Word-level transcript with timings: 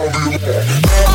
Babylon. 0.00 1.09